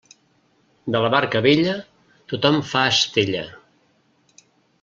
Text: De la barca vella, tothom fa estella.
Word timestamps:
De 0.95 1.01
la 1.03 1.11
barca 1.15 1.43
vella, 1.47 1.75
tothom 2.33 2.57
fa 2.73 2.83
estella. 2.95 3.47